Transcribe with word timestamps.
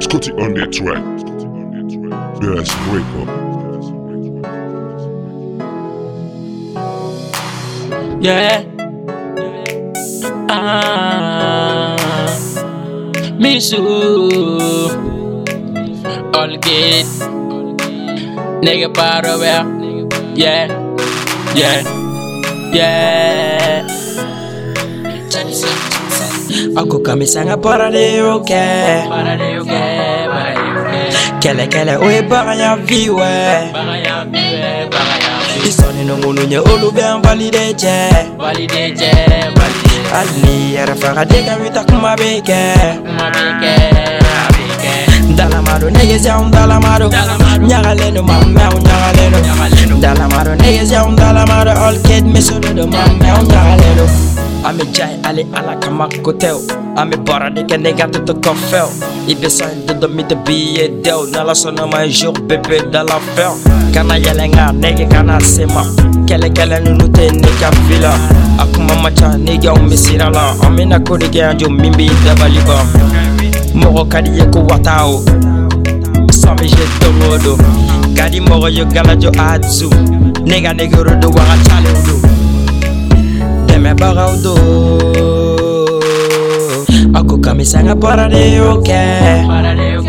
Scotty 0.00 0.32
on 0.32 0.54
the 0.54 0.66
track. 0.66 1.02
Best 2.40 2.72
breakup. 2.86 3.28
Yeah. 8.20 8.64
Ah, 10.50 11.96
Me 13.38 13.60
too. 13.60 13.78
All 16.34 16.56
good. 16.58 17.06
Nigga, 18.62 18.88
part 18.94 19.26
of 19.26 19.42
it. 19.42 20.38
Yeah. 20.38 20.66
Yeah. 21.54 21.82
Yeah. 22.72 23.97
bakokamisa 26.78 27.42
nga 27.42 27.56
parade 27.58 28.22
yo 28.22 28.38
kɛ 28.46 28.62
kɛlɛkɛlɛ 31.42 31.94
o 31.98 32.06
ye 32.06 32.22
bagaya 32.22 32.78
vi 32.86 33.10
wɛ 33.10 33.30
i 35.66 35.70
sɔnina 35.74 36.14
minnu 36.22 36.42
ye 36.46 36.58
olu 36.62 36.88
bɛ 36.94 37.18
n 37.18 37.22
valide 37.26 37.74
cɛ 37.82 37.94
hali 40.14 40.34
ni 40.46 40.78
yɛrɛ 40.78 40.94
fagaden 41.02 41.42
ka 41.46 41.54
wita 41.58 41.82
kuma 41.82 42.14
bɛ 42.14 42.30
kɛ 42.46 42.62
dalamaro 45.34 45.90
niggas 45.90 46.24
ya 46.30 46.38
un 46.38 46.50
dalamaro 46.50 47.10
nyagaleno 47.58 48.22
mamma 48.22 48.70
un 48.70 48.82
nyagaleno 48.86 49.98
dalamaro 49.98 50.54
niggas 50.62 50.90
ya 50.94 51.02
un 51.02 51.16
dalamaro 51.18 51.74
all 51.74 51.98
kid 52.06 52.22
me 52.24 52.40
solo 52.40 52.70
do 52.72 52.86
mamma 52.86 53.34
un 53.34 53.46
nyagaleno 53.50 54.47
An 54.68 54.76
bɛ 54.76 54.84
ja 54.92 55.06
ye 55.08 55.16
hali 55.24 55.46
ala 55.56 55.74
kama 55.80 56.08
ko 56.22 56.30
o 56.30 56.60
An 57.00 57.08
de 57.54 57.62
kɛ 57.62 57.80
ne 57.80 57.92
ka 57.92 58.06
to 58.06 58.20
to 58.20 58.34
kɔfɛ 58.34 58.84
I 59.26 59.34
dɛ 59.34 61.12
o 61.14 61.24
N'ala 61.24 61.54
sɔnna 61.54 61.90
ma 61.90 62.06
jour 62.06 62.34
bébé 62.34 62.90
da 62.92 63.02
la 63.02 63.18
fɛn 63.34 63.94
Kana 63.94 64.18
yɛlɛ 64.18 64.44
nka 64.48 64.72
nege 64.74 65.08
kana 65.10 65.40
se 65.40 65.64
ma 65.64 65.82
Kɛlɛ 66.26 66.52
kɛlɛ 66.52 66.84
ninnu 66.84 67.06
tɛ 67.08 67.32
ne 67.32 67.48
ka 67.58 67.70
vi 67.88 67.96
la 67.98 68.12
A 68.58 68.66
kuma 68.66 68.94
man 69.02 69.14
ca 69.14 69.38
negew 69.38 69.72
bɛ 69.88 69.96
sira 69.96 70.28
la 70.28 70.52
An 70.60 70.76
bɛna 70.76 71.02
ko 71.02 71.16
de 71.16 71.28
kɛ 71.28 71.38
yan 71.38 71.58
jo 71.58 71.70
min 71.70 71.92
b'i 71.92 72.10
dabali 72.26 72.60
ban 72.66 72.84
Mɔgɔ 73.72 74.08
ka 74.10 74.20
di 74.20 74.32
ye 74.32 74.44
ko 74.52 74.60
wata 74.68 75.06
o 75.06 75.24
Sami 76.30 76.68
je 76.68 76.84
don 77.00 77.22
o 77.22 77.38
don 77.38 77.56
Ka 78.14 78.28
di 78.28 78.38
mɔgɔ 78.40 78.68
ye 78.70 78.84
galajo 78.84 79.30
a 79.40 79.58
zu 79.66 79.88
Ne 80.44 80.60
ka 80.60 80.74
negero 80.74 81.18
do 81.18 81.30
wa 81.30 82.27
Dɛmɛbagaw 84.18 84.34
do 84.42 84.54
A 87.14 87.22
ko 87.22 87.38
kami 87.38 87.64
sanga 87.64 87.94
baara 87.94 88.28
de 88.28 88.56
y'o 88.56 88.82
kɛ 88.82 89.46
Para 89.46 89.74
de 89.74 89.96
oke, 89.98 90.06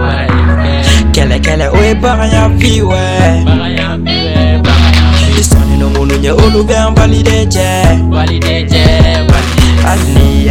para 0.00 0.24
de 0.26 0.38
oke. 0.52 0.72
Kɛlɛ 1.12 1.36
kɛlɛ 1.44 1.66
o 1.68 1.78
ye 1.84 1.94
baganya 1.94 2.48
fi 2.58 2.80
wɛ 2.80 3.44
Banga 3.44 3.68
ya 3.68 3.96
biwe, 3.96 4.62
banga 4.64 4.88
ya 4.96 5.04
biwe. 5.12 5.38
I 5.38 5.42
sɔnni 5.42 5.74
no 5.78 5.86
minnu 5.90 6.16
ye 6.24 6.30
olu 6.30 6.64
bɛ 6.64 6.76
an 6.86 6.94
valide 6.94 7.38
je, 7.52 7.68
valide. 8.10 8.52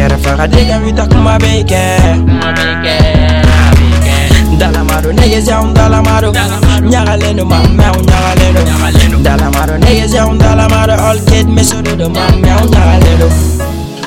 Yɛrɛ 0.02 0.16
faga 0.24 0.46
de 0.50 0.60
ka 0.68 0.76
wita 0.82 1.04
kuma 1.10 1.38
bɛ 1.38 1.64
kɛ 1.70 1.82
Kuma 2.26 2.48
bike, 2.54 2.82
bike. 2.82 4.58
Dalamado 4.58 5.12
nege 5.12 5.40
zɛnw 5.46 5.74
dalamado 5.74 6.32
Dalamado. 6.32 6.88
Ɲagalen 6.92 7.36
do 7.36 7.44
ɲagalen 7.44 8.54
do 8.54 8.60
Ɲagalen 8.70 9.10
do. 9.10 9.16
Dalamado 9.22 9.74
nege 9.78 10.06
zɛnw 10.12 10.38
dalamado 10.38 10.94
All 10.98 11.18
kid 11.26 11.46
do 11.46 11.52
ɲagalen 11.52 11.98
do 11.98 12.51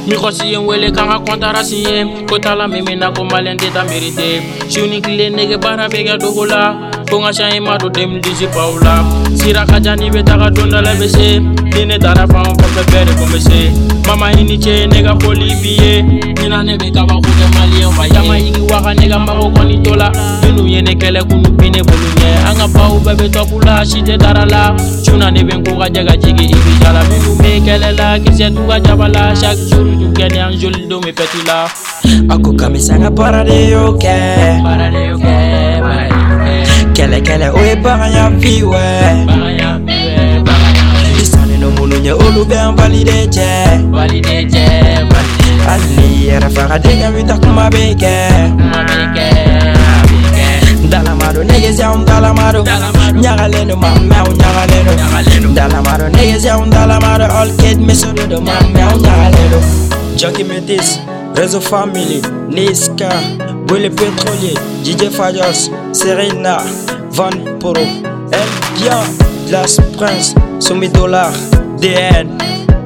Mi 0.07 0.15
xosi 0.15 0.51
ye 0.53 0.57
n 0.57 0.65
wele 0.65 0.91
kan 0.91 1.07
ka 1.09 1.17
kɔntarasi 1.25 1.77
ye. 1.85 1.95
Ko 2.29 2.37
t'a 2.37 2.55
la 2.55 2.67
min 2.67 2.83
min 2.85 2.99
na 2.99 3.11
ko 3.11 3.23
maliyɛn 3.23 3.57
tɛ 3.57 3.73
taa 3.73 3.85
merite. 3.85 4.41
Su 4.69 4.85
ni 4.87 5.01
tile 5.01 5.29
nege 5.29 5.57
baara 5.57 5.87
bɛ 5.89 5.99
kɛ 6.07 6.17
dogo 6.19 6.45
la 6.45 6.94
ko 7.09 7.17
n 7.19 7.23
ka 7.25 7.31
siɲɛ 7.31 7.59
ma 7.61 7.77
don 7.77 7.91
2018 7.91 8.49
baw 8.55 8.71
la 8.81 9.03
sira 9.35 9.65
ka 9.65 9.79
jan 9.79 9.99
n'i 9.99 10.09
bɛ 10.09 10.23
taga 10.23 10.49
don 10.49 10.69
dɔ 10.69 10.81
la 10.81 10.91
i 10.93 10.97
bɛ 10.97 11.07
se 11.07 11.39
ni 11.39 11.85
ne 11.85 11.97
taara 11.97 12.25
fan 12.27 12.45
o 12.49 12.53
fan 12.57 12.69
fɛ 12.75 12.81
bɛɛ 12.91 13.05
de 13.05 13.13
kun 13.19 13.27
bɛ 13.33 13.39
se 13.39 13.59
mama 14.07 14.31
i 14.31 14.43
ni 14.43 14.57
ce 14.57 14.87
ne 14.87 15.03
ka 15.03 15.13
foli 15.21 15.53
b'i 15.61 15.73
ye 15.81 15.93
ɲinan 16.37 16.65
ne 16.65 16.73
bɛ 16.77 16.87
kabako 16.95 17.29
kɛ 17.39 17.45
maliyɛn 17.55 17.91
ma 17.97 18.05
yama 18.07 18.35
yigi 18.37 18.61
waga 18.71 18.93
ne 18.93 19.05
ka 19.07 19.19
mago 19.19 19.49
kɔni 19.55 19.83
to 19.83 19.93
la 19.95 20.11
minnu 20.41 20.67
ye 20.67 20.81
ne 20.81 20.93
kɛlɛ 20.95 21.21
kunu 21.29 21.49
bi 21.57 21.69
ne 21.69 21.81
bolo 21.83 22.09
ɲɛ 22.19 22.29
an 22.49 22.55
ka 22.57 22.67
baw 22.67 22.93
bɛɛ 23.05 23.15
bɛ 23.19 23.25
tɔpu 23.29 23.65
la 23.65 23.83
si 23.85 24.01
tɛ 24.01 24.17
dara 24.17 24.45
la 24.45 24.75
suna 25.03 25.29
ne 25.31 25.41
ko 25.43 25.71
jɛ 25.93 26.01
ka 26.07 26.15
jigi 26.17 26.45
i 26.45 26.57
bi 26.65 26.71
jala. 26.81 27.01
Minnu 27.09 27.31
bɛ 27.37 27.51
kɛlɛ 27.65 27.89
la 27.97 28.19
kisɛ 28.19 28.49
t'u 28.53 28.61
ka 28.67 28.79
jaba 28.79 29.07
la 29.07 29.33
chaque 29.35 29.59
jour 29.69 29.85
du 29.99 30.07
kɛnɛ 30.17 30.39
an 30.41 30.53
joli 30.59 30.87
don 30.87 31.01
bɛ 31.01 31.11
fɛti 31.13 31.45
la 31.47 31.67
A 32.29 32.37
ko 32.37 32.51
kami 32.53 32.79
sanga 32.79 33.09
baara 33.09 33.43
de 33.43 33.69
y'o 33.69 33.93
de 33.97 35.01
y'o 35.09 35.17
kɛ 35.17 35.44
kɛlɛ 36.95 37.19
kɛlɛ 37.27 37.47
o 37.57 37.59
ye 37.67 37.75
baganya 37.75 38.23
fi 38.41 38.53
wɛ. 38.71 38.83
baganya 39.27 39.69
fi 39.85 39.97
wɛ 40.15 40.43
baganya. 40.47 40.83
i 41.21 41.25
sannen 41.31 41.63
minnu 41.75 41.97
ye 42.05 42.11
olu 42.11 42.41
bɛ 42.49 42.57
n 42.71 42.75
valide 42.77 43.17
cɛ. 43.35 43.49
valide 43.91 44.37
cɛ 44.53 44.65
valide. 45.11 45.51
hali 45.67 45.87
n'i 45.97 46.07
yɛrɛ 46.29 46.49
faga 46.55 46.77
denkɛ 46.83 47.07
bi 47.15 47.21
taa 47.29 47.37
kuma 47.43 47.65
bɛ 47.73 47.83
kɛ. 48.01 48.15
kuma 48.57 48.79
bɛ 48.87 48.99
kɛ. 49.15 49.27
Dalamado 50.89 51.43
niggas 51.43 51.79
ya 51.79 51.91
un 51.91 52.05
dalamado 52.05 52.63
Nyagale 52.63 53.65
no 53.67 53.75
mamma 53.75 54.23
un 54.23 54.37
nyagale 54.37 54.83
no 54.85 55.53
Dalamado 55.53 56.07
niggas 56.09 56.45
ya 56.45 56.57
un 56.57 56.69
dalamado 56.69 57.25
All 57.27 57.49
kid 57.57 57.79
me 57.81 57.93
so 57.93 58.13
do 58.13 58.39
mamma 58.39 58.93
un 58.93 59.01
nyagale 59.01 59.43
no 59.51 59.59
Junkie 60.15 60.43
me 60.47 60.59
this 60.59 60.97
Rezo 61.33 61.59
family 61.59 62.21
Niska 62.47 63.09
Willy 63.69 63.89
Pétrolier, 63.89 64.53
DJ 64.83 65.09
Fajos, 65.09 65.71
Serena, 65.91 66.57
Van 67.11 67.31
Pro, 67.59 67.73
El 67.75 68.47
Bien, 68.75 69.01
Glass 69.47 69.77
Prince, 69.97 70.35
Soumi 70.59 70.87
Dollar, 70.89 71.31
DN, 71.79 72.37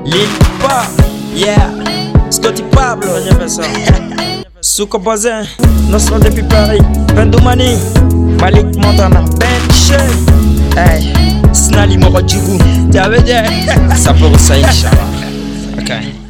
Lil 0.05 0.27
Pa, 0.61 0.87
yeah, 1.35 1.69
Scotty 2.29 2.63
Pablo, 2.71 3.09
Souko 4.61 4.99
Bazin, 4.99 5.45
Nostra 5.89 6.19
depuis 6.19 6.43
Paris, 6.43 6.81
Pendoumani, 7.15 7.77
Malik 8.39 8.75
Montana, 8.77 9.23
Ben 9.37 9.73
Shay, 9.73 9.97
hey, 10.77 11.13
Snally 11.53 11.97
Moro 11.97 12.21
Djougou, 12.25 12.57
ça 12.91 13.03
ça 13.95 14.13
peut 14.13 14.37
ça, 14.37 14.53
Inch'Allah. 14.55 15.09
Okay. 15.81 16.28